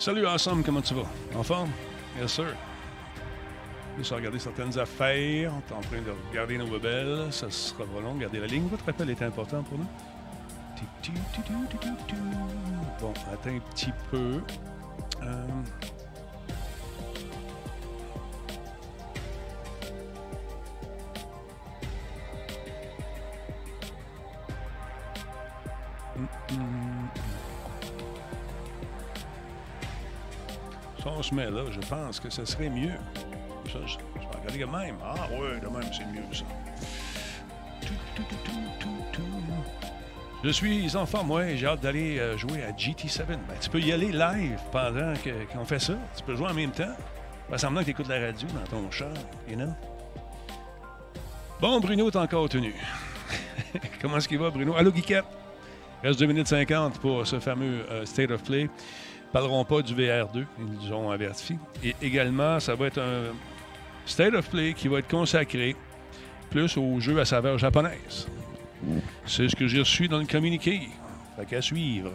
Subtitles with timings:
[0.00, 1.04] Salut, Awesome, comment tu vas?
[1.36, 1.68] En forme?
[2.18, 2.56] Yes, sir.
[3.98, 5.52] Juste regarder certaines affaires.
[5.52, 7.30] On est en train de regarder nos rebelles.
[7.30, 8.14] Ça sera pas long.
[8.14, 8.66] Garder la ligne.
[8.68, 9.86] Votre appel est important pour nous.
[12.98, 14.40] Bon, attends un petit peu.
[15.22, 15.46] Euh...
[31.00, 32.92] Si on se met là, je pense que ce serait mieux.
[33.72, 34.96] Ça, je, vais regarder quand même.
[35.02, 36.44] Ah ouais, de même, c'est mieux ça.
[40.44, 43.26] Je suis en forme, moi, j'ai hâte d'aller euh, jouer à GT7.
[43.26, 45.14] Ben, tu peux y aller live pendant
[45.50, 45.94] qu'on fait ça.
[46.16, 46.94] Tu peux jouer en même temps.
[47.50, 49.08] Ça semblant que tu écoutes la radio dans ton char,
[49.48, 49.72] you know?
[51.62, 52.74] Bon, Bruno est encore tenu.
[54.02, 54.74] Comment est-ce qu'il va, Bruno?
[54.76, 55.24] Allô, Guiquette?
[56.02, 58.68] Reste 2 minutes 50 pour ce fameux euh, State of Play.
[59.32, 61.56] Parleront pas du VR2, ils nous ont averti.
[61.84, 63.32] Et également, ça va être un
[64.04, 65.76] State of Play qui va être consacré
[66.50, 68.26] plus aux jeux à saveur japonaise.
[69.24, 70.80] C'est ce que j'ai reçu dans le communiqué.
[71.36, 72.10] Fait qu'à suivre.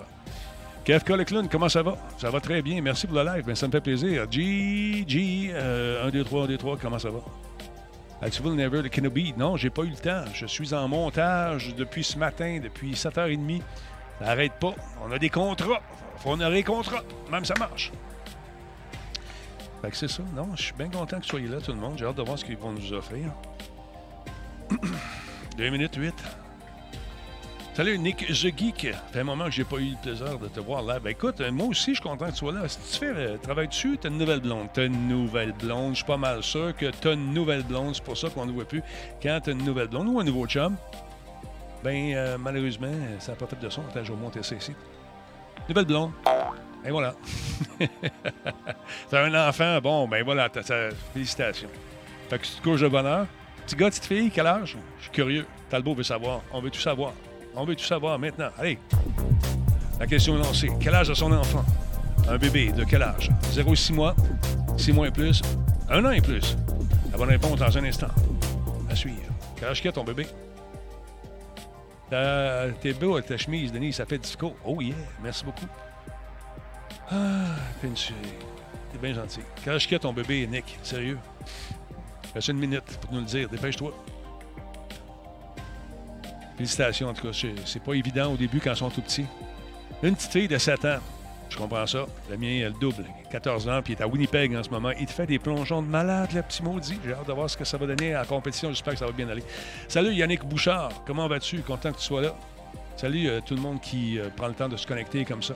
[0.84, 1.98] KFK le comment ça va?
[2.18, 2.80] Ça va très bien.
[2.82, 3.44] Merci pour le live.
[3.46, 4.28] Ben, ça me fait plaisir.
[4.30, 7.20] G, G, euh, 1, 2, 3, 1, 2, 3, comment ça va?
[8.22, 9.34] As-tu vu le Never de Kenobi?
[9.38, 10.24] Non, j'ai pas eu le temps.
[10.34, 13.62] Je suis en montage depuis ce matin, depuis 7h30.
[14.20, 14.76] Ça n'arrête pas.
[15.04, 15.82] On a des contrats.
[16.18, 17.04] Faut on a des contrats.
[17.32, 17.92] Même ça marche.
[19.82, 20.24] Fait que c'est ça.
[20.36, 21.98] Non, je suis bien content que vous soyez là, tout le monde.
[21.98, 23.32] J'ai hâte de voir ce qu'ils vont nous offrir.
[25.58, 26.14] 2 minutes 8.
[27.76, 28.88] Salut Nick The Geek.
[28.94, 30.98] Ça fait un moment que j'ai pas eu le plaisir de te voir là.
[30.98, 32.70] Ben écoute, euh, moi aussi je suis content que tu sois là.
[32.70, 34.70] Si tu fais le travail dessus, t'as une nouvelle blonde.
[34.74, 35.90] T'as une nouvelle blonde.
[35.90, 37.94] Je suis pas mal sûr que t'as une nouvelle blonde.
[37.94, 38.82] C'est pour ça qu'on ne voit plus.
[39.22, 40.78] Quand t'as une nouvelle blonde ou un nouveau chum,
[41.84, 43.82] ben euh, malheureusement, ça n'a pas fait de son.
[43.82, 44.72] Attends, je vais monter ça ici.
[45.68, 46.12] Nouvelle blonde.
[46.86, 47.16] Et voilà.
[49.10, 51.70] T'as un enfant, bon, ben voilà, t'as, félicitations.
[52.30, 53.26] Fait que tu te couches de bonheur.
[53.66, 54.78] Petit gars, petite fille, quel âge?
[54.98, 55.46] Je suis curieux.
[55.70, 56.42] Talbot veut savoir.
[56.52, 57.14] On veut tout savoir.
[57.56, 58.50] On veut tout savoir maintenant.
[58.60, 58.78] Allez.
[60.00, 60.70] La question est lancée.
[60.80, 61.66] Quel âge a son enfant?
[62.30, 63.32] Un bébé de quel âge?
[63.54, 64.16] 0-6 mois,
[64.78, 65.42] 6 mois et plus,
[65.90, 66.56] 1 an et plus.
[67.12, 68.08] La bonne réponse dans un instant.
[68.90, 69.22] À suivre.
[69.56, 70.28] Quel âge qu'il a ton bébé?
[72.10, 74.56] T'es beau avec ta chemise, Denis, ça fait disco.
[74.64, 75.66] Oh yeah, merci beaucoup.
[77.10, 78.14] Ah, Pinché.
[78.92, 79.42] T'es bien gentil.
[79.68, 80.78] Âge qu'il a ton bébé, Nick?
[80.84, 81.20] Sérieux?
[82.34, 83.50] Reste une minute pour nous le dire.
[83.50, 83.94] Dépêche-toi.
[86.58, 87.48] Félicitations, en tout cas.
[87.66, 89.26] C'est pas évident au début quand ils sont tout petits.
[90.04, 91.00] Une petite fille de 7 ans.
[91.50, 92.06] Je comprends ça.
[92.30, 93.06] Le mien, il a le double.
[93.32, 94.92] 14 ans, puis il est à Winnipeg en ce moment.
[95.00, 97.00] Il te fait des plongeons de malade, le petit maudit.
[97.06, 98.70] J'ai hâte de voir ce que ça va donner en compétition.
[98.70, 99.44] J'espère que ça va bien aller.
[99.88, 100.92] Salut Yannick Bouchard.
[101.06, 101.60] Comment vas-tu?
[101.60, 102.36] Content que tu sois là.
[102.98, 105.56] Salut euh, tout le monde qui euh, prend le temps de se connecter comme ça.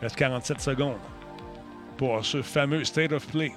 [0.00, 0.98] Il reste 47 secondes
[1.96, 3.52] pour ce fameux State of Play.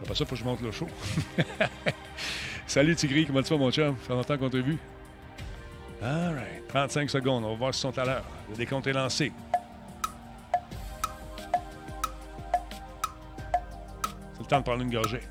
[0.00, 0.86] Après ça, il faut que je monte le show.
[2.66, 3.96] Salut Tigri, comment tu vas mon chum?
[4.00, 4.78] Ça fait longtemps qu'on t'a vu.
[6.02, 6.66] All right.
[6.68, 8.24] 35 secondes, on va voir si sont à l'heure.
[8.50, 9.32] Le décompte est lancé.
[14.34, 15.22] C'est le temps de prendre une gorgée.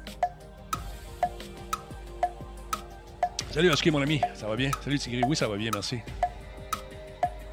[3.51, 4.22] Salut Husky, mon ami.
[4.33, 4.72] Ça va bien?
[4.83, 5.23] Salut Tigri.
[5.25, 6.00] Oui, ça va bien, merci.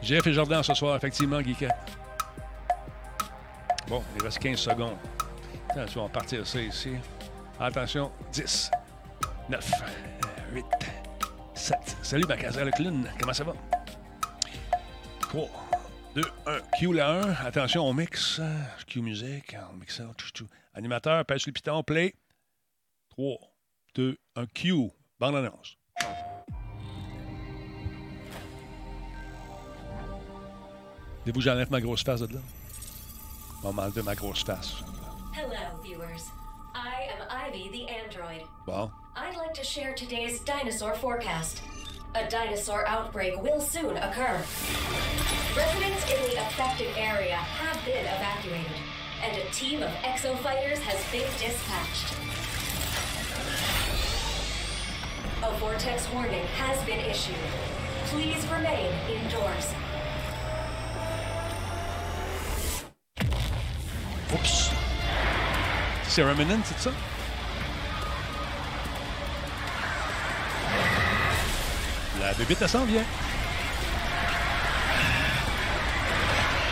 [0.03, 1.69] Jeff et Jordan ce soir, effectivement, Guica.
[3.89, 4.97] Bon, il reste 15 secondes.
[5.71, 6.91] Attention, on va partir ça ici.
[7.59, 8.71] Attention, 10,
[9.49, 9.71] 9,
[10.53, 10.65] 8,
[11.65, 11.97] 7.
[12.03, 13.09] Salut, Bacazar le clown.
[13.19, 13.55] Comment ça va?
[15.21, 15.49] 3,
[16.15, 16.61] 2, 1.
[16.79, 17.31] Q la 1.
[17.47, 18.39] Attention, on mixe.
[18.87, 19.57] Q musique.
[19.73, 20.05] On mixe ça.
[20.75, 22.17] Animateur, pêche le piton, play.
[23.09, 23.39] 3,
[23.95, 24.47] 2, 1.
[24.49, 24.91] Q.
[25.19, 25.79] Bande annonce.
[31.21, 32.41] Voulez-vous que j'enlève ma grosse face de là?
[33.63, 34.83] On va m'enlever ma grosse face.
[35.35, 36.31] Hello, viewers.
[36.75, 38.47] I am Ivy the android.
[38.67, 38.91] Bon.
[39.55, 41.63] To share today's dinosaur forecast.
[42.17, 44.43] A dinosaur outbreak will soon occur.
[45.57, 48.73] Residents in the affected area have been evacuated,
[49.23, 52.15] and a team of exo fighters has been dispatched.
[55.45, 57.37] A vortex warning has been issued.
[58.07, 59.73] Please remain indoors.
[66.09, 66.93] C'est Remnant, c'est ça?
[72.25, 73.05] La bébite, elle s'en vient.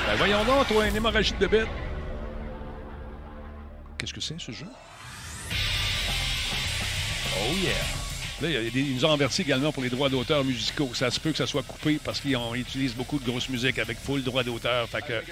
[0.06, 1.69] Ben voyons donc, toi, une hémorragie de bébite.
[3.99, 4.66] Qu'est-ce que c'est, ce jeu?
[7.38, 7.72] Oh yeah!
[8.40, 10.90] Là, ils nous ont renversé également pour les droits d'auteur musicaux.
[10.94, 13.98] Ça se peut que ça soit coupé parce qu'ils utilisent beaucoup de grosse musique avec
[13.98, 14.88] full droit d'auteur.
[14.88, 15.22] Fait que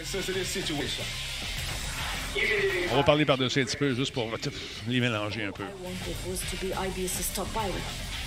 [2.93, 4.31] on va parler par-dessus un petit peu juste pour
[4.87, 5.65] les mélanger un peu.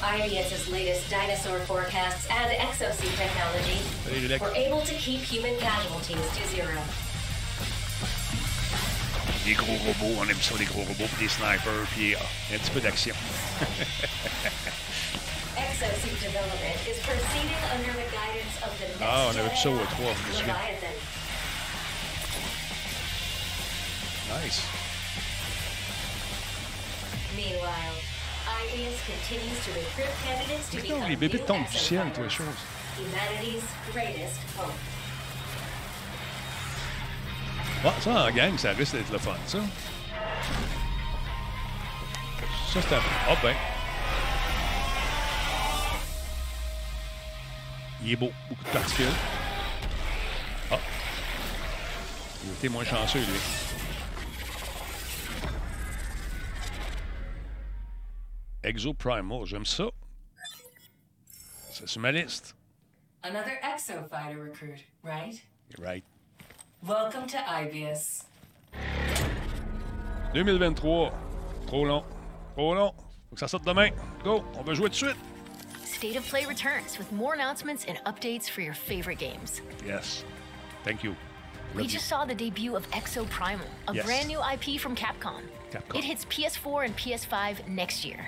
[0.04, 1.08] I wanted was to be IBS's top pilot.
[1.08, 4.42] IBS's latest dinosaur forecasts and exosuit technology Salut, Lulek.
[4.42, 6.78] were able to keep human casualties to zero.
[9.46, 12.72] Des gros robots, on aime ça, des gros robots, puis des snipers, puis un petit
[12.72, 13.16] peu d'action.
[15.56, 19.70] Exosuit development is proceeding under the guidance of the next Ah, on avait vu ça
[19.70, 20.58] au gen trois, je me souviens.
[24.42, 24.62] Nice.
[27.36, 28.13] Meanwhile,
[30.74, 32.46] Mais non, les bébés tombent du ciel, toi, chose.
[34.60, 34.72] Hope.
[37.86, 39.58] Ah, ça, en gang, ça risque d'être le fun, ça.
[42.74, 43.02] Ça, c'est un...
[43.28, 43.54] Ah, ben.
[48.04, 48.32] Il est beau.
[48.50, 49.06] Beaucoup de particules.
[50.72, 50.80] Ah.
[52.46, 53.73] Il était moins chanceux, lui.
[58.74, 59.86] Exo Primal, j'aime ça.
[61.72, 62.56] C'est sur ma liste.
[63.24, 65.40] Another exofighter recruit, right?
[65.78, 66.04] Right.
[66.82, 68.24] Welcome to IBS.
[70.34, 71.12] 2023.
[71.68, 72.04] Trop long.
[72.56, 72.94] Trop long.
[73.30, 73.92] Faut que ça sorte demain.
[74.24, 74.44] Go.
[74.56, 75.18] On va jouer tout de suite.
[75.86, 79.62] State of Play returns with more announcements and updates for your favorite games.
[79.86, 80.26] Yes.
[80.84, 81.16] Thank you.
[81.76, 84.06] We just saw the debut of Exo Primal, a Yes.
[84.06, 85.44] brand new IP from Capcom.
[85.72, 85.96] Capcom.
[85.96, 88.28] It hits PS4 and PS5 next year.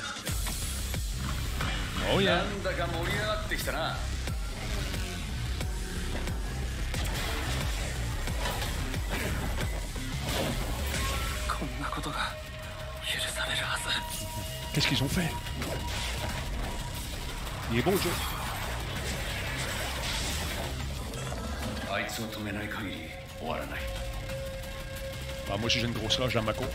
[2.12, 2.36] Oh だ yeah.
[2.38, 3.96] なんだか盛り上がってきたな
[11.48, 12.16] こんなことが
[13.04, 13.86] 許されるはず
[14.72, 15.30] Qu'est-ce qu'ils ont fait?
[17.72, 18.10] Il est beau, Joe.
[21.90, 22.96] あいつを止めない限り
[23.38, 23.80] 終わらない
[25.48, 26.66] Ah, moi, aussi, j'ai une grosse roche dans ma cour.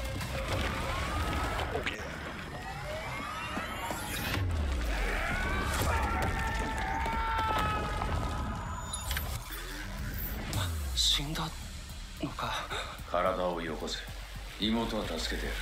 [14.66, 15.58] 妹は助けてやる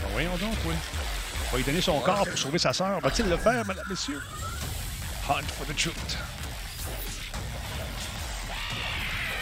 [0.00, 0.72] Ben, voyons donc, toi.
[1.48, 3.00] On va lui donner son corps pour sauver sa sœur.
[3.00, 4.22] Va-t-il le faire, mesdames, messieurs?
[5.28, 6.16] Hunt for the truth.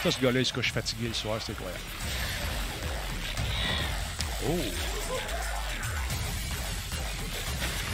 [0.02, 1.80] Ça, ce gars-là, il se couche fatigué le soir, c'est incroyable.
[4.48, 4.58] Oh!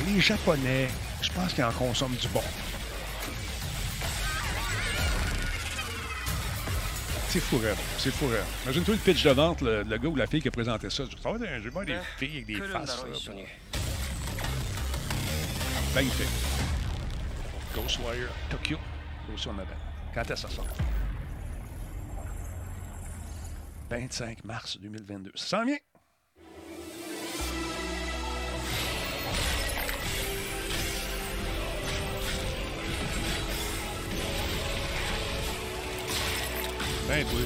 [0.07, 0.89] Les Japonais,
[1.21, 2.43] je pense qu'ils en consomment du bon.
[7.30, 7.60] C'est fou,
[7.98, 8.26] C'est fou,
[8.64, 11.04] Imagine-toi le pitch de vente, le, le, gars ou la fille qui a présenté ça.
[11.06, 13.04] Je vais un jeu, des filles avec des faces.
[13.04, 13.34] Là,
[15.94, 16.28] Magnifique.
[17.76, 18.78] Ghostwire Tokyo.
[19.34, 19.68] Aussi, on avait.
[20.14, 20.68] Quand est-ce que ça sort?
[23.90, 25.32] 25 mars 2022.
[25.36, 25.78] Ça s'en vient!
[37.08, 37.46] Ben oui.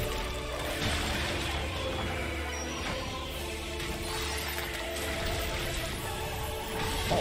[7.12, 7.16] Oh,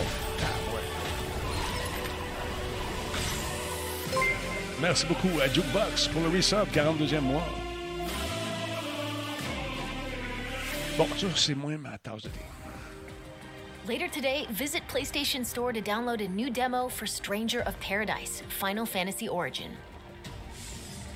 [0.72, 0.80] ouais.
[4.80, 7.42] Merci beaucoup à Jukebox pour le resub, 42e mois.
[10.96, 12.40] Bon, ça, c'est moins ma tasse de thé.
[13.86, 18.86] Later today, visit PlayStation Store to download a new demo for Stranger of Paradise Final
[18.86, 19.70] Fantasy Origin.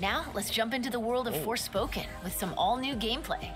[0.01, 1.47] Now, let's jump into the world of oh.
[1.47, 3.51] Forspoken with some all new gameplay.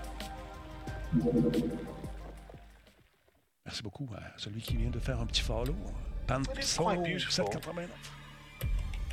[3.65, 5.75] Merci beaucoup à celui qui vient de faire un petit follow.
[6.27, 7.89] Pansolo 789.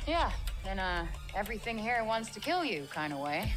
[0.07, 0.31] Yeah,
[0.71, 3.51] in a uh, everything here wants to kill you kind of way.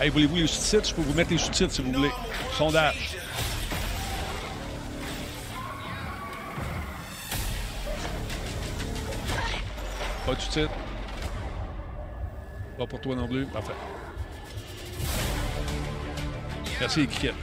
[0.00, 0.88] Hey, voulez-vous les sous-titres?
[0.88, 2.10] Je peux vous mettre les sous-titres si vous voulez.
[2.56, 3.16] Sondage.
[10.26, 10.70] Pas de sous-titres.
[12.78, 13.46] Pas pour toi non plus.
[13.46, 13.72] Parfait.
[16.80, 17.34] Merci, Kikette.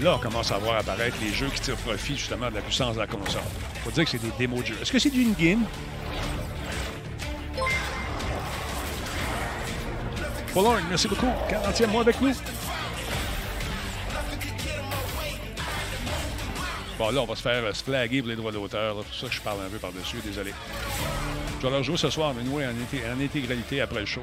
[0.00, 2.94] Là, on commence à voir apparaître les jeux qui tirent profit justement de la puissance
[2.94, 3.42] de la console.
[3.84, 4.78] Faut dire que c'est des démos de jeux.
[4.80, 5.64] Est-ce que c'est du in-game?
[10.88, 11.26] Merci beaucoup.
[11.48, 12.32] 40e mois avec nous.
[17.00, 18.94] Bon, là, on va se faire se flaguer pour les droits d'auteur.
[18.98, 20.18] C'est pour ça que je parle un peu par-dessus.
[20.22, 20.52] Désolé.
[21.58, 24.22] Je vais leur jouer ce soir, mais nous, en, inté- en intégralité après le show.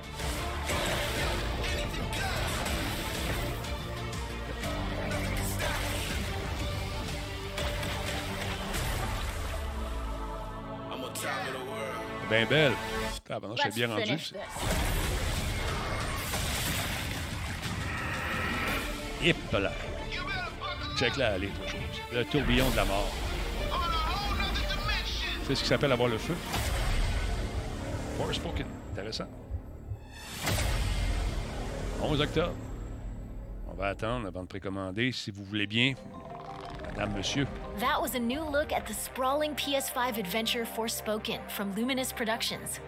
[12.29, 12.73] Ben belle.
[13.29, 14.17] Ah, ben non, je suis bien rendu.
[20.97, 21.79] Check là, allez, autre chose.
[22.11, 23.11] Le tourbillon de la mort.
[25.45, 26.33] C'est ce qui s'appelle avoir le feu.
[28.17, 28.65] Forspoken.
[28.93, 29.27] Intéressant.
[32.01, 32.55] 11 octobre.
[33.69, 35.93] On va attendre avant de précommander, si vous voulez bien.
[36.89, 37.45] Madame, monsieur.
[37.79, 42.79] That was a new look at the sprawling PS5 adventure Forspoken from Luminous Productions.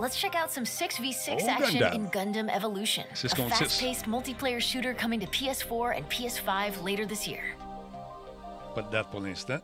[0.00, 1.94] Let's check out some 6v6 Oh, action Gundam.
[1.94, 3.58] in Gundam Evolution, a 6 contre 6.
[3.68, 7.42] fast-paced multiplayer shooter coming to PS4 and PS5 later this year.
[8.74, 9.58] Pas de date pour l'instant.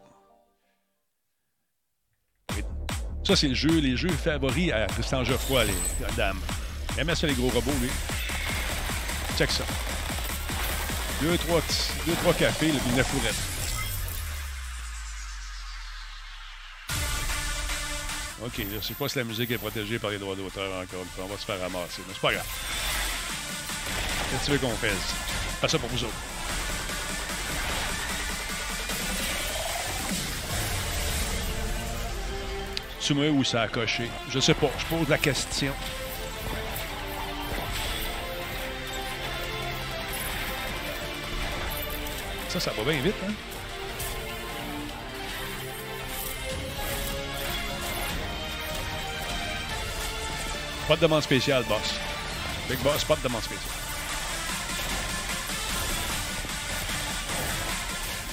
[3.25, 6.38] Ça, c'est le jeu, les jeux favoris à Christian Geoffroy, les dames.
[6.99, 7.90] Il ça, les gros robots, lui.
[9.37, 9.64] Check ça.
[11.21, 13.55] Deux, trois, petits- deux, trois cafés, puis une fourrette.
[18.45, 21.07] OK, je sais pas si la musique est protégée par les droits d'auteur encore.
[21.21, 22.47] On va se faire ramasser, mais c'est pas grave.
[24.31, 25.14] Qu'est-ce que tu veux qu'on fasse?
[25.61, 26.12] Fais ça pour vous autres.
[33.00, 34.11] Tu moi où ça a coché?
[34.31, 34.69] Je sais pas.
[34.78, 35.73] Je pose la question.
[42.49, 43.33] Ça, ça va bien vite, hein?
[50.88, 51.95] Pas de demande spéciale, boss.
[52.69, 53.73] Big boss, pas de demande spéciale.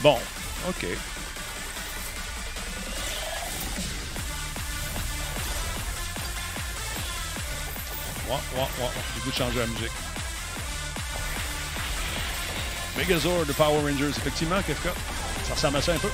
[0.02, 0.20] Bon,
[0.68, 0.84] OK.
[0.84, 1.00] Ouais,
[8.30, 8.90] ouais, ouais.
[9.16, 9.92] J'ai goût de changer la musique.
[12.98, 14.94] Megazord de Power Rangers, effectivement, Kefka.
[15.48, 16.10] Ça ressemble à ça un peu.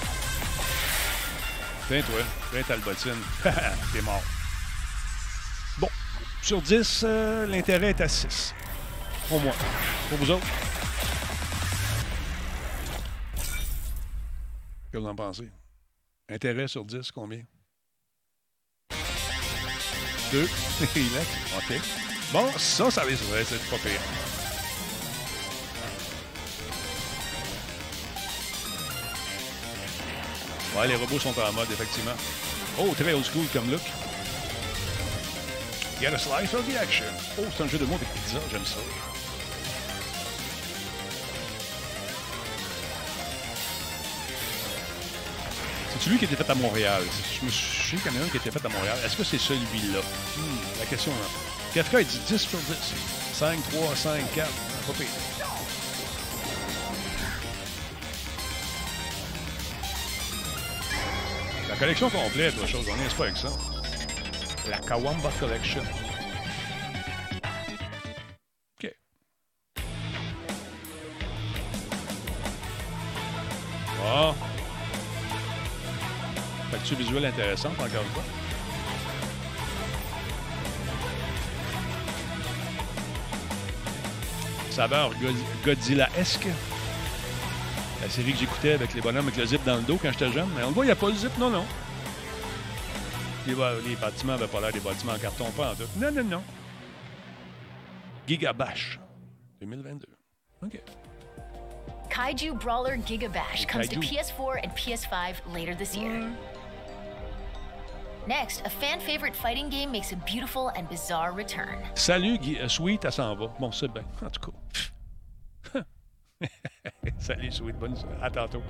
[1.88, 2.22] Tiens, toi.
[2.52, 3.22] Tiens, Talbotine.
[3.94, 4.24] T'es mort.
[6.50, 8.56] Sur 10, euh, l'intérêt est à 6.
[9.28, 9.54] Pour moi.
[10.10, 10.48] Pour vous autres.
[14.92, 15.48] Que vous en pensez?
[16.28, 17.44] Intérêt sur 10, combien?
[20.32, 20.42] 2.
[20.42, 21.82] OK.
[22.34, 24.02] Bon, ça, ça risque d'être pas pire.
[30.76, 32.16] Ouais, les robots sont en mode, effectivement.
[32.80, 33.84] Oh, très old school comme look.
[36.00, 37.06] Get a slice of the action.
[37.38, 38.78] Oh, c'est un jeu de mots avec pizza, j'aime ça.
[45.92, 47.04] C'est-tu lui qui était fait à Montréal?
[47.42, 48.98] Je me suis qu'il y en a un qui était fait à Montréal.
[49.06, 50.00] Est-ce que c'est celui-là?
[50.38, 51.28] Hmm, la question là.
[51.74, 52.76] Kafka, il dit 10 sur 10.
[53.34, 54.50] 5, 3, 5, 4.
[54.88, 55.08] Pas pire.
[61.68, 63.50] La collection complète, autre chose, on n'est pas avec ça.
[64.70, 65.82] La Kawamba Collection.
[68.78, 68.96] OK.
[73.98, 74.36] Bon.
[76.72, 78.24] Facture visuelle intéressante, encore une fois.
[84.72, 85.36] Saveur God-
[85.66, 86.48] Godzilla-esque.
[88.02, 90.32] La série que j'écoutais avec les bonhommes avec le zip dans le dos quand j'étais
[90.32, 90.48] jeune.
[90.56, 91.66] Mais on le voit, il n'y a pas le zip, non, non.
[93.48, 95.84] Les, bâtiments n'avaient pas l'air des bâtiments en carton, pas en tout.
[95.98, 96.44] Non, non, non.
[98.28, 99.00] Gigabash
[99.62, 100.06] 2022.
[100.64, 100.82] OK.
[102.10, 104.04] Kaiju Brawler Gigabash comes to Kaiju.
[104.04, 106.30] PS4 and PS5 later this year.
[108.28, 111.80] Next, a fan favorite fighting game makes a beautiful and bizarre return.
[111.96, 113.48] Salut, Guy, euh, Sweet, elle s'en va.
[113.60, 114.04] Bon, c'est bien.
[114.24, 114.52] En tout
[115.74, 115.84] cas.
[117.18, 117.76] Salut, Sweet.
[117.80, 118.62] Bonne À tantôt.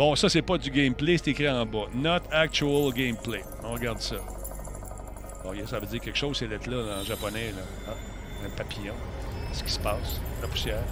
[0.00, 1.84] Bon, ça, c'est pas du gameplay, c'est écrit en bas.
[1.92, 3.44] Not actual gameplay.
[3.62, 4.16] On regarde ça.
[5.44, 7.50] Bon, ça veut dire quelque chose, ces lettres-là, en japonais.
[7.50, 7.60] Là.
[7.86, 8.94] Ah, un papillon.
[9.48, 10.18] Qu'est-ce qui se passe?
[10.40, 10.82] La poussière.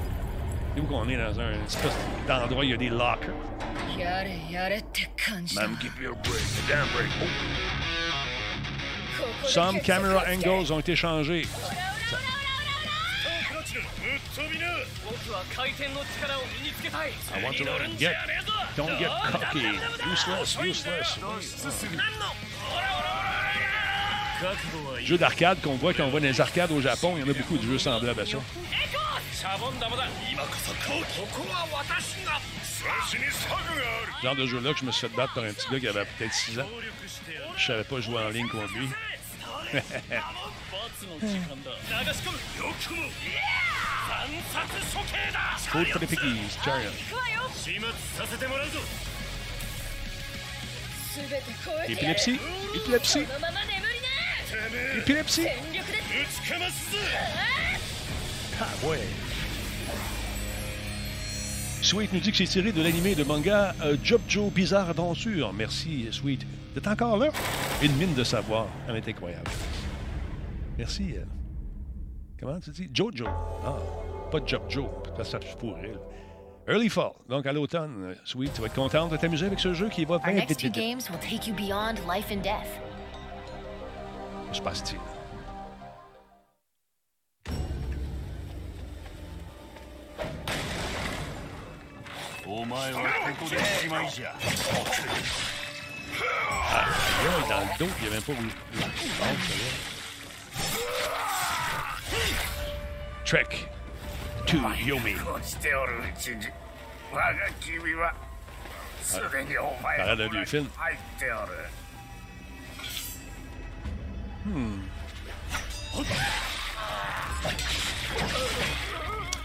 [0.74, 1.96] C'est où qu'on est dans un espèce
[2.26, 3.32] d'endroit, il y a des lockers.
[3.98, 4.26] Yare,
[5.54, 7.10] Ma'am, give break.
[9.22, 9.24] Oh.
[9.46, 11.46] Some camera angles ont été changés.
[17.34, 18.14] I want to learn get.
[18.78, 19.74] Don't get cocky.
[20.08, 21.18] Useless, useless.
[25.02, 27.28] Jeu d'arcade qu'on voit quand on voit dans les arcades au Japon, il y en
[27.28, 28.38] a beaucoup de jeux semblables à ça.
[34.22, 36.04] Genre de jeu-là que je me suis fait battre par un petit gars qui avait
[36.16, 36.68] peut-être 6 ans.
[37.56, 38.88] Je savais pas jouer en ligne contre lui.
[41.20, 41.28] Hum.
[44.27, 46.91] 罰の時間だ流し込むよくも惨殺処刑だ Food for the piggies, Chariot.
[47.53, 48.79] 始末させてもらうぞ
[51.87, 52.39] Épilepsie,
[52.75, 55.43] épilepsie, このまま眠りな épilepsie.
[55.43, 56.97] 全力でぶちかますぜ
[58.59, 58.99] Ah ouais.
[61.81, 65.51] Sweet nous dit que c'est tiré de l'animé de manga euh, Job Joe Bizarre Aventure.
[65.53, 66.45] Merci, Sweet.
[66.73, 67.29] T'es encore là?
[67.81, 68.67] Une mine de savoir.
[68.87, 69.51] Elle est incroyable.
[70.77, 71.13] Merci.
[71.17, 71.25] euh.
[72.39, 72.89] Comment tu dis?
[72.93, 73.25] Jojo.
[73.27, 73.75] Ah,
[74.30, 74.86] Pas Job Joe,
[75.22, 75.94] ça se pourrait.
[76.68, 78.10] Early Fall, donc à l'automne.
[78.10, 80.64] Euh, Sweet, tu vas être contente de t'amuser avec ce jeu qui va bien vite.
[80.64, 82.68] Our games will take you beyond life and death.
[84.50, 84.98] Que se passe-t-il?
[96.70, 96.84] Ah,
[97.48, 98.36] dans le dos, il n'y a même pas où.
[99.22, 99.34] Hein?
[103.24, 103.68] Trek,
[104.48, 105.14] to Yomi.
[109.96, 110.66] Parade du film.
[114.46, 114.80] Hmm.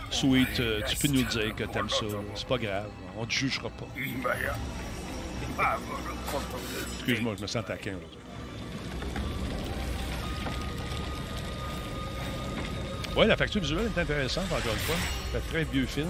[0.10, 2.06] Sweet, euh, tu peux nous dire que t'aimes ça.
[2.36, 2.89] C'est pas grave.
[3.17, 3.88] On te jugera pas.
[6.99, 7.91] Excuse-moi, je me sens taquin.
[7.91, 8.22] Là.
[13.15, 14.95] Ouais, la facture visuelle est intéressante, encore une fois.
[15.32, 16.10] C'est un très vieux film.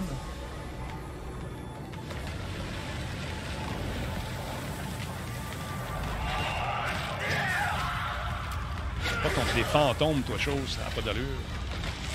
[9.21, 11.25] Pas contre des fantômes, toi, chose, ça n'a pas d'allure.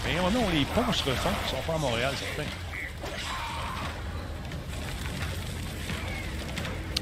[0.07, 2.51] Mais on a les ponts se refont, ils sont pas à Montréal, certains.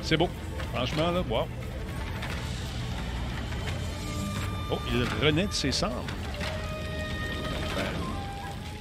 [0.03, 0.29] C'est beau.
[0.75, 1.49] Franchement, là, wow.
[4.73, 6.05] Oh, il renaît de ses cendres.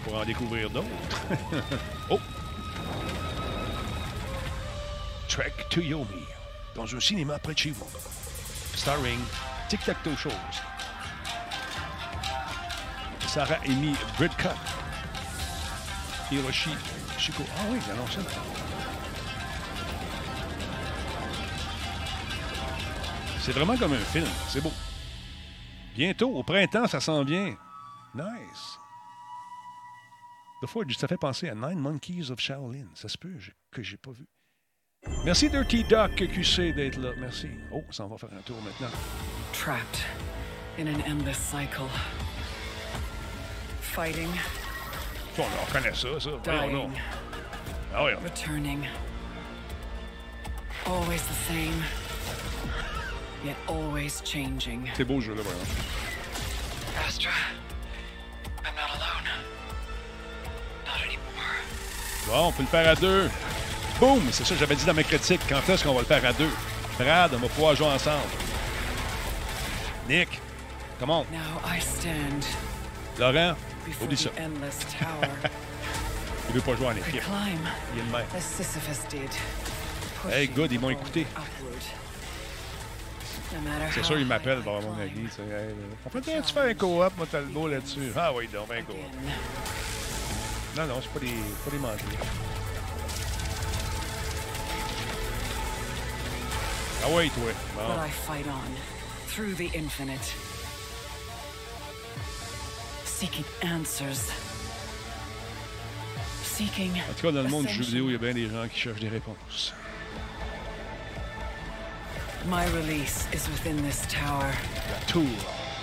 [0.06, 0.88] Pour en découvrir d'autres.
[2.10, 2.20] oh!
[5.28, 6.24] Trek to Yomi,
[6.76, 7.88] dans un cinéma près de chez vous.
[8.76, 9.20] Starring
[9.68, 10.32] Tic Tac Toe Shows.
[13.28, 14.56] Sarah Amy Bridcutt.
[16.32, 16.70] Hiroshi
[17.18, 17.44] Shiko.
[17.58, 18.22] Ah oui, il annonce ça.
[23.42, 24.28] C'est vraiment comme un film.
[24.48, 24.72] C'est beau.
[25.96, 27.56] Bientôt, au printemps, ça s'en vient.
[28.14, 28.80] Nice.
[30.62, 32.88] The Forge, ça fait penser à Nine Monkeys of Shaolin.
[32.96, 33.34] Ça se peut
[33.72, 34.26] que j'ai pas vu.
[35.24, 37.12] Merci Dirty Doc QC d'être là.
[37.18, 37.50] Merci.
[37.72, 38.90] Oh, ça en va faire un tour maintenant.
[39.54, 40.02] Trapped
[40.80, 41.88] in an endless cycle.
[43.82, 44.32] Fighting,
[45.38, 46.30] Bon, on reconnaît ça, ça.
[46.44, 47.02] Voyons dying,
[47.94, 48.86] Ah oui, returning.
[50.86, 51.82] Always the same,
[53.46, 54.90] yet always changing.
[54.96, 55.64] c'est beau ce jeu-là, vraiment.
[57.08, 57.32] Astra,
[58.66, 59.15] I'm not alone.
[62.28, 63.30] Bon, on peut le faire à deux.
[64.00, 64.22] Boum!
[64.32, 65.42] C'est ça que j'avais dit dans mes critiques.
[65.48, 66.50] Quand est-ce qu'on va le faire à deux?
[67.00, 68.24] Brad, on va pouvoir jouer ensemble.
[70.10, 70.40] Nick,
[71.00, 71.26] comment?
[71.32, 72.46] Now I stand
[73.20, 73.56] Laurent,
[74.02, 74.30] oublie ça.
[76.50, 77.24] Il veut pas jouer en équipe.
[77.94, 78.26] Il est le même.
[80.32, 81.26] Hey, good, ils m'ont écouté.
[83.94, 85.28] C'est sûr, il high m'appelle I pour avoir mon avis.
[86.06, 88.12] on peut tu fais un co-op, moi, t'as le beau là-dessus.
[88.16, 88.98] Ah oui, donc, un co-op.
[90.76, 91.32] Non, c'est pas des,
[91.64, 92.18] pas des menteries.
[97.04, 97.52] Ah oui, toi.
[97.76, 98.72] But I fight on
[99.28, 100.34] through the infinite,
[103.06, 104.32] seeking answers.
[106.44, 106.92] Seeking.
[107.10, 108.68] En tout cas, dans le monde du jeu vidéo, il y a bien des gens
[108.68, 109.74] qui cherchent des réponses.
[112.48, 114.52] My release is within this tower,
[114.92, 115.24] La tour.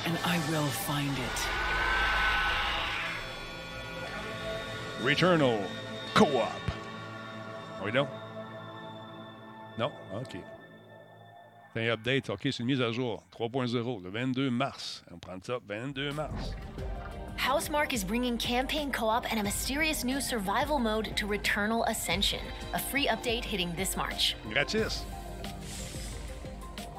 [0.07, 1.62] and I will find it.
[5.05, 5.59] Returnal
[6.15, 6.49] Co-op.
[7.85, 8.07] Oui, non?
[9.79, 9.91] Non?
[10.15, 10.37] OK.
[11.75, 12.29] C'est un update.
[12.31, 13.23] OK, c'est une mise à jour.
[13.37, 15.03] 3.0, le 22 mars.
[15.13, 16.55] On prend ça, 22 mars.
[17.39, 22.41] Housemark is bringing campaign co op and a mysterious new survival mode to Returnal Ascension,
[22.75, 24.37] a free update hitting this March.
[24.53, 25.05] Gratis.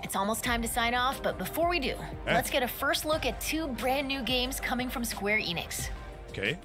[0.04, 1.94] It's almost time to sign off, but before we do,
[2.26, 2.34] Huh?
[2.34, 5.90] let's get a first look at two brand new games coming from Square Enix.
[6.32, 6.58] OK.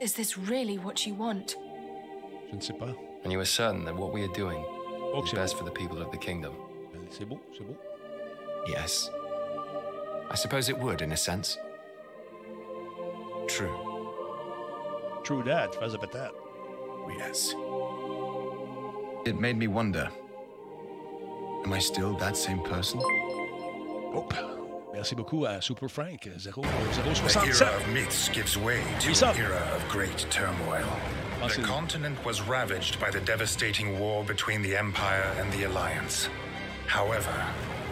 [0.00, 1.56] Is this really what you want?
[2.50, 2.94] Je ne sais pas.
[3.24, 4.62] And you are certain that what we are doing
[5.14, 6.54] is c'est best for the people of the kingdom?
[7.10, 7.76] C'est beau, c'est beau.
[8.68, 9.10] Yes.
[10.30, 11.56] I suppose it would, in a sense.
[13.48, 13.72] True.
[15.24, 16.34] True that, tu fais peut-être.
[17.16, 17.54] Yes.
[19.24, 20.10] It made me wonder.
[21.64, 23.00] Am I still that same person?
[23.02, 24.26] Oh,
[24.96, 27.48] merci beaucoup à Super Frank, 0, The 067.
[27.48, 29.38] era of myths gives way to What's up?
[29.38, 30.88] era of great turmoil.
[31.48, 36.30] The continent was ravaged by the devastating war between the Empire and the Alliance.
[36.86, 37.34] However,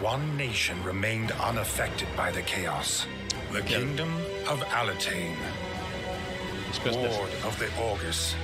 [0.01, 3.05] one nation remained unaffected by the chaos.
[3.53, 4.11] The Kingdom
[4.49, 5.37] of Alatane,
[6.85, 8.35] Lord of the Augurs,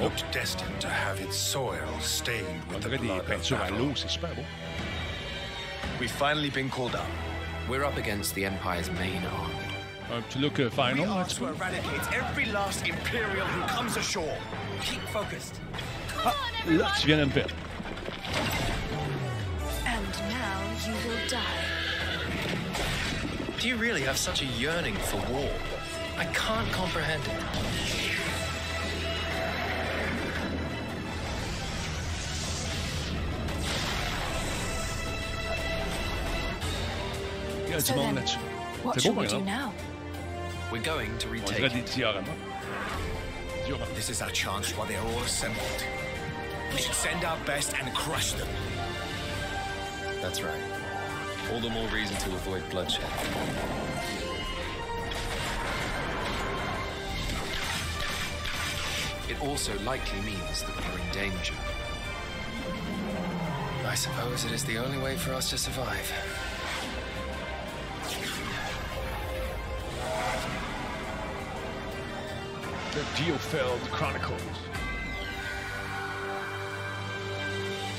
[0.00, 0.04] oh.
[0.04, 3.76] looked destined to have its soil stained with the blood of battle.
[3.76, 4.44] l'eau, c'est super beau.
[6.00, 7.06] We've finally been called up.
[7.68, 9.54] We're up against the Empire's main army.
[10.10, 14.38] Un petit look euh, final, We are to eradicate every last Imperial who comes ashore.
[14.80, 15.60] Keep focused.
[16.66, 17.50] Là, tu viens de me faire.
[19.86, 21.68] And now you will die.
[23.60, 25.50] Do you really have such a yearning for war?
[26.16, 27.87] I can't comprehend it.
[37.86, 38.38] So du monde then, là-dessus.
[38.84, 39.46] What C'est shall beau, we par do exemple.
[39.46, 39.72] now?
[40.70, 41.56] We're going to On retake.
[41.56, 42.28] dirait des dioramas.
[43.66, 43.94] Dioramas.
[43.94, 45.84] This is our chance while they are all assembled.
[46.72, 48.48] We should send our best and crush them.
[50.20, 50.60] That's right.
[51.52, 53.04] All the more reason to avoid bloodshed.
[59.28, 61.54] It also likely means that we're in danger.
[63.86, 66.10] I suppose it is the only way for us to survive.
[73.18, 74.60] Geofeld Chronicles.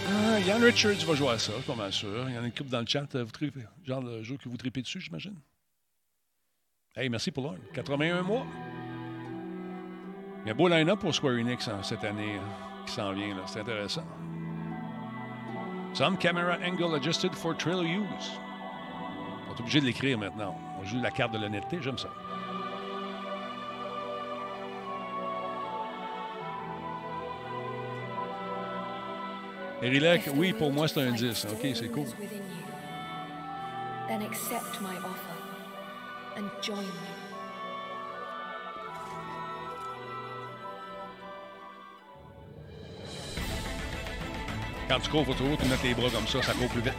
[0.08, 2.30] Ah, Yann Richards va jouer à ça, je suis pas mal sûr.
[2.30, 3.04] Il y en a une couple dans le chat.
[3.16, 3.26] euh,
[3.84, 5.36] genre de jeu que vous tripez dessus, j'imagine.
[6.96, 7.60] Hey, merci pour l'heure.
[7.74, 8.46] 81 mois.
[10.46, 13.36] Il y a beau line-up pour Square Enix hein, cette année hein, qui s'en vient.
[13.46, 14.06] C'est intéressant.
[15.96, 18.40] Some camera angle adjusted for trail use.
[19.50, 20.58] On est obligé de l'écrire maintenant.
[20.80, 22.08] On joue la carte de l'honnêteté, j'aime ça.
[29.82, 31.48] Erilek, oui, pour moi, c'est un 10.
[31.52, 32.04] OK, c'est cool.
[32.04, 32.66] Within you.
[34.08, 35.38] Then accept my offer
[36.38, 37.20] and join me.
[44.90, 46.94] Quand tu cours, faut toujours tu mets tes bras comme ça, ça court plus vite.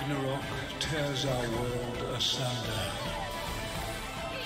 [0.00, 0.42] Ragnarok
[0.78, 2.84] tears our world asunder.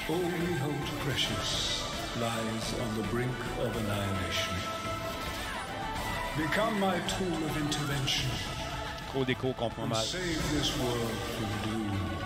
[0.09, 1.83] All we hold precious
[2.21, 4.55] lies on the brink of annihilation.
[6.37, 8.31] Become my tool of intervention
[9.11, 10.03] Trop d'écho, comprend and mal.
[10.03, 12.24] save this world from doom.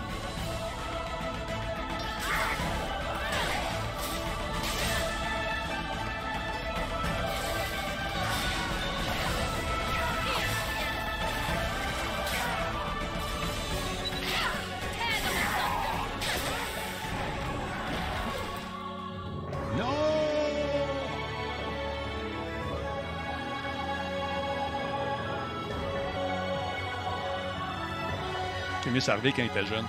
[29.09, 29.85] Quand il était jeune.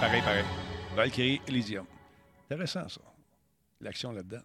[0.00, 0.44] Pareil, pareil.
[0.96, 1.86] Valkyrie Elysium.
[2.50, 3.00] Intéressant, ça.
[3.80, 4.42] L'action là-dedans.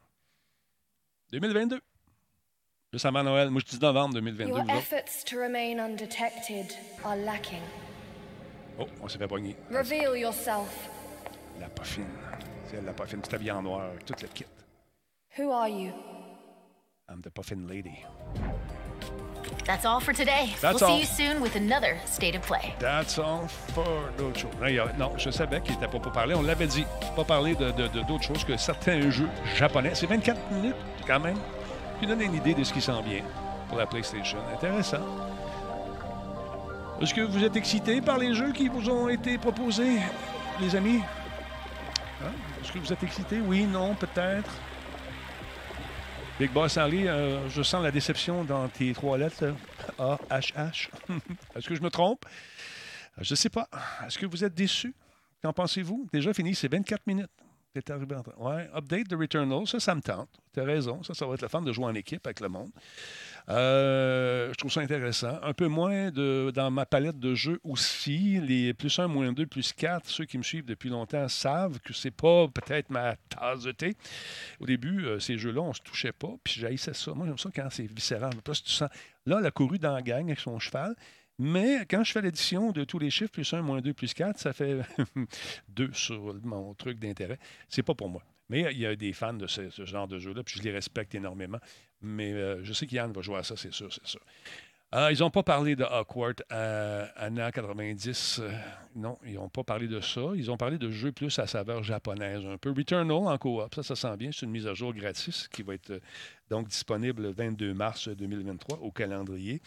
[1.32, 1.82] 2022.
[2.94, 3.50] Juste avant Noël.
[3.50, 4.48] Moi, je dis novembre 2022.
[4.48, 4.78] Your vous autres.
[4.78, 6.72] efforts to remain undetected
[7.04, 7.64] are lacking.
[8.78, 9.56] Oh, on s'est fait pogner.
[9.72, 10.88] Reveal yourself.
[11.60, 12.06] La poffine.
[12.68, 13.24] C'est elle, la poffine.
[13.24, 14.46] Tu habillée en noir avec toute le kit.
[15.40, 15.92] Who are you?
[17.10, 18.06] I'm the Puffin Lady.
[19.66, 20.50] That's all for today.
[20.62, 20.98] That's we'll all.
[20.98, 22.74] see you soon with another State of Play.
[22.80, 23.86] That's all for
[24.18, 24.52] d'autres choses.
[24.60, 26.34] Non, il y a- non, je savais qu'il n'était pas pour parler.
[26.36, 26.86] On l'avait dit.
[27.16, 29.92] Pas parler de, de- de- d'autres choses que certains jeux japonais.
[29.94, 31.38] C'est 24 minutes, quand même.
[32.00, 33.22] Qui donne une idée de ce qui s'en vient
[33.68, 34.40] pour la PlayStation.
[34.54, 34.98] Intéressant.
[37.02, 40.00] Est-ce que vous êtes excités par les jeux qui vous ont été proposés,
[40.60, 41.02] les amis?
[42.24, 42.32] Hein?
[42.62, 43.40] Est-ce que vous êtes excités?
[43.40, 44.50] Oui, non, peut-être?
[46.40, 49.54] Big Boss Henry, euh, je sens la déception dans tes trois lettres.
[49.98, 50.90] A, H, H.
[51.56, 52.26] Est-ce que je me trompe?
[53.20, 53.68] Je ne sais pas.
[54.08, 54.96] Est-ce que vous êtes déçus?
[55.44, 56.08] Qu'en pensez-vous?
[56.14, 57.30] Déjà fini, c'est 24 minutes.
[57.76, 60.30] Update de Returnal, ça, ça me tente.
[60.54, 62.50] Tu as raison, ça, ça va être le fun de jouer en équipe avec le
[62.50, 62.72] monde.
[63.50, 65.40] Euh, je trouve ça intéressant.
[65.44, 68.40] Un peu moins de, dans ma palette de jeux aussi.
[68.42, 71.94] Les plus 1, moins 2, plus 4, ceux qui me suivent depuis longtemps savent que
[71.94, 73.96] c'est pas peut-être ma tasse de thé.
[74.60, 77.14] Au début, euh, ces jeux-là, on se touchait pas, puis j'haïssais ça.
[77.14, 78.34] Moi, j'aime ça quand c'est viscéral.
[79.26, 80.96] Là, elle a couru dans la gang avec son cheval.
[81.40, 84.38] Mais quand je fais l'addition de tous les chiffres, plus 1, moins 2, plus 4,
[84.38, 84.82] ça fait
[85.70, 87.40] 2 sur mon truc d'intérêt.
[87.70, 88.22] C'est pas pour moi.
[88.50, 91.16] Mais il y a des fans de ce, genre de jeu-là, puis je les respecte
[91.16, 91.60] énormément.
[92.02, 94.22] Mais euh, je sais qu'Yann va jouer à ça, c'est sûr, c'est sûr.
[94.92, 98.42] Ah, ils n'ont pas parlé de Awkward à Anna 90.
[98.96, 100.22] non, ils n'ont pas parlé de ça.
[100.36, 102.72] Ils ont parlé de jeux plus à saveur japonaise un peu.
[102.72, 104.32] Returnal en coop, ça, ça sent bien.
[104.34, 106.00] C'est une mise à jour gratis qui va être euh,
[106.50, 109.62] donc disponible le 22 mars 2023 au calendrier.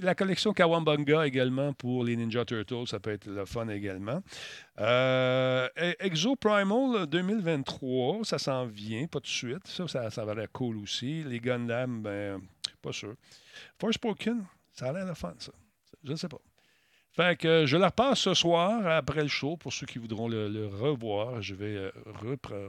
[0.00, 4.24] La collection Kawambanga également pour les Ninja Turtles, ça peut être le fun également.
[4.80, 5.68] Euh,
[6.00, 9.68] Exo Primal 2023, ça s'en vient, pas de suite.
[9.68, 11.22] Ça, ça, ça va l'air cool aussi.
[11.22, 12.40] Les Gundam, ben,
[12.80, 13.14] pas sûr.
[13.78, 15.52] Forspoken, ça a l'air de fun, ça.
[16.04, 16.40] Je ne sais pas.
[17.18, 20.66] Fait que je la repasse ce soir après le show pour ceux qui voudront le,
[20.68, 21.42] revoir.
[21.42, 21.90] Je vais euh,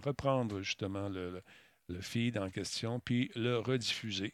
[0.03, 1.43] reprendre justement le,
[2.01, 4.33] feed en question puis le rediffuser.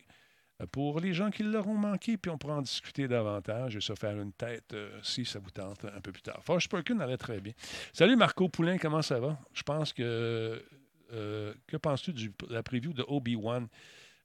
[0.62, 3.94] Euh, pour les gens qui l'auront manqué, puis on pourra en discuter davantage et se
[3.94, 6.42] faire une tête euh, si ça vous tente un peu plus tard.
[6.44, 7.54] Forspoken allait très bien.
[7.92, 9.38] Salut Marco Poulain, comment ça va?
[9.54, 10.64] Je pense que.
[11.10, 13.68] que penses-tu de la preview de Obi-Wan?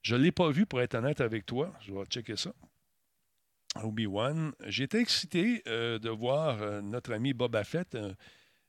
[0.01, 1.73] Je ne l'ai pas vu, pour être honnête avec toi.
[1.81, 2.53] Je vais checker ça.
[3.75, 4.53] Obi-Wan.
[4.67, 7.95] J'étais excité euh, de voir euh, notre ami Boba Fett.
[7.95, 8.13] Euh,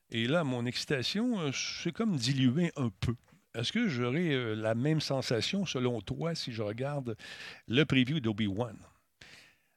[0.09, 3.15] et là, mon excitation s'est comme diluée un peu.
[3.55, 7.15] Est-ce que j'aurai la même sensation, selon toi, si je regarde
[7.67, 8.77] le preview d'Obi-Wan?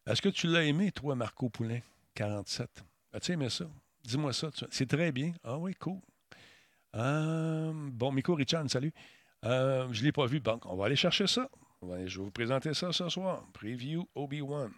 [0.07, 1.81] Est-ce que tu l'as aimé, toi, Marco Poulain,
[2.15, 2.85] 47?
[3.13, 3.67] As-tu aimé ça?
[4.03, 4.51] Dis-moi ça.
[4.71, 5.33] C'est très bien.
[5.43, 6.01] Ah oui, cool.
[6.93, 8.93] bon, Miko Richard, salut.
[9.47, 10.41] Euh, je ne l'ai pas vu.
[10.41, 11.49] Bon, on va aller chercher ça.
[11.83, 13.45] je vais vous présenter ça ce soir.
[13.53, 14.73] Preview Obi-Wan.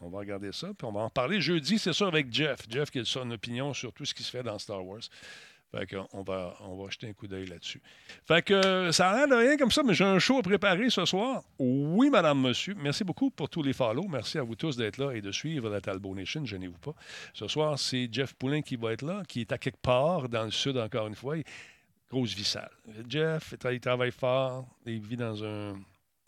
[0.00, 2.60] On va regarder ça, puis on va en parler jeudi, c'est sûr, avec Jeff.
[2.68, 5.00] Jeff qui a son opinion sur tout ce qui se fait dans Star Wars.
[5.72, 7.82] Fait qu'on va, on va jeter un coup d'œil là-dessus.
[8.26, 10.90] Fait que ça a l'air de rien comme ça, mais j'ai un show à préparer
[10.90, 11.42] ce soir.
[11.58, 12.74] Oui, madame, monsieur.
[12.78, 14.06] Merci beaucoup pour tous les follow.
[14.06, 16.44] Merci à vous tous d'être là et de suivre la Talbot Nation.
[16.44, 16.94] Gênez-vous pas.
[17.34, 20.44] Ce soir, c'est Jeff Poulin qui va être là, qui est à quelque part dans
[20.44, 21.36] le sud, encore une fois
[22.10, 22.70] grosse vie sale.
[23.08, 25.74] Jeff, il travaille fort, il vit dans un,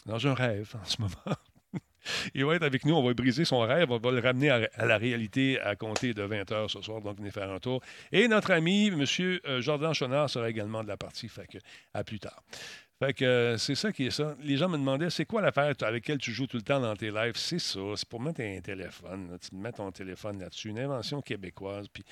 [0.07, 1.37] dans un rêve en ce moment.
[2.35, 4.87] il va être avec nous, on va briser son rêve, on va le ramener à,
[4.87, 7.81] la réalité à compter de 20 heures ce soir, donc venez faire un tour.
[8.13, 9.05] Et notre ami, M.
[9.21, 11.47] Euh, Jordan Chonard, sera également de la partie, fait
[11.95, 12.43] à plus tard.
[13.01, 14.35] Fait que euh, c'est ça qui est ça.
[14.43, 16.97] Les gens me demandaient c'est quoi l'affaire avec laquelle tu joues tout le temps dans
[16.97, 17.37] tes lives?
[17.37, 19.39] C'est ça, c'est pour mettre un téléphone.
[19.41, 21.87] Tu mets ton téléphone là-dessus, une invention québécoise.
[21.93, 22.03] Puis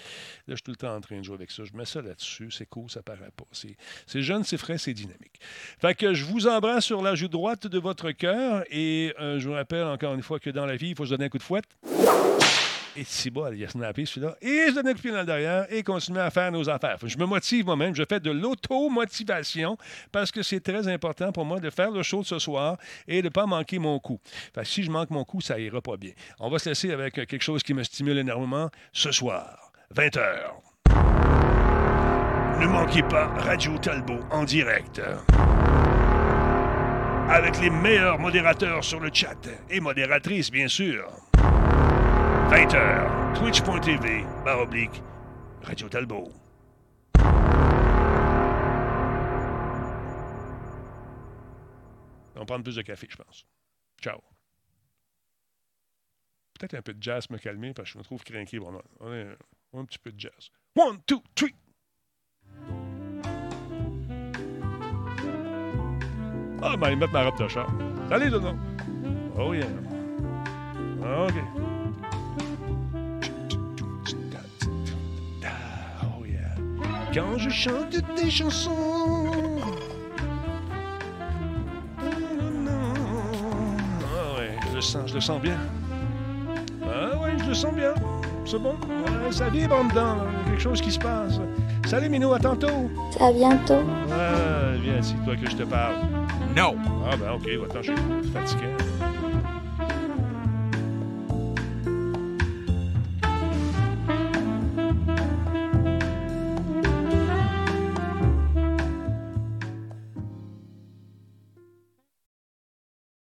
[0.47, 1.65] là, je suis tout le temps en train de jouer avec ça.
[1.65, 3.45] Je mets ça là-dessus, c'est cool, ça paraît pas.
[3.53, 5.41] C'est jeune, c'est frais, c'est dynamique.
[5.81, 9.49] Fait que je vous embrasse sur la joue droite de votre cœur et euh, je
[9.49, 11.39] vous rappelle encore une fois que dans la vie, il faut se donner un coup
[11.39, 11.67] de fouette.
[12.99, 14.37] Et si bas, il a snappé celui-là.
[14.41, 16.97] Et je coup de pied dans le derrière et continue à faire nos affaires.
[17.03, 17.95] Je me motive moi-même.
[17.95, 19.77] Je fais de l'auto-motivation
[20.13, 23.27] parce que c'est très important pour moi de faire le show ce soir et de
[23.27, 24.19] ne pas manquer mon coup.
[24.63, 26.13] si je manque mon coup, ça ira pas bien.
[26.41, 30.23] On va se laisser avec quelque chose qui me stimule énormément ce soir, 20h.
[32.61, 35.03] Ne manquez pas Radio Talbot en direct.
[37.29, 39.37] Avec les meilleurs modérateurs sur le chat
[39.69, 41.11] et modératrices, bien sûr.
[42.49, 45.03] 20h, twitch.tv, barre oblique,
[45.63, 46.31] Radio Talbot.
[52.37, 53.45] On va prendre plus de café, je pense.
[54.01, 54.21] Ciao.
[56.57, 58.61] Peut-être un peu de jazz me calmer parce que je me trouve craqué.
[58.61, 58.83] On, a,
[59.75, 60.51] un petit peu de jazz.
[60.77, 61.55] One, two, three.
[66.63, 67.69] Ah, ben, ils mettent ma robe de char.
[68.09, 68.55] Salut, Dodo.
[69.37, 69.67] Oh, yeah.
[71.03, 71.66] OK.
[77.17, 79.31] Quand je chante des chansons.
[84.05, 85.57] Ah ouais, je le sens, je le sens bien.
[86.83, 87.95] Ah ouais, je le sens bien.
[88.45, 88.75] C'est bon.
[89.31, 90.17] ça vibre en dedans.
[90.19, 91.41] Il y a quelque chose qui se passe.
[91.87, 92.91] Salut Minou, à tantôt.
[93.19, 93.83] À bientôt.
[94.13, 95.95] Ah, viens, c'est toi que je te parle.
[96.55, 96.77] Non.
[97.11, 98.86] Ah ben ok, attends, je suis fatigué.